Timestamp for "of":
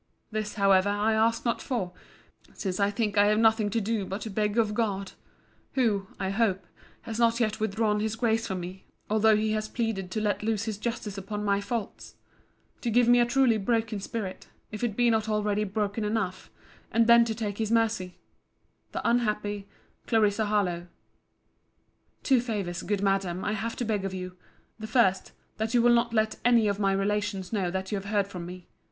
4.57-4.73, 24.03-24.15, 26.67-26.79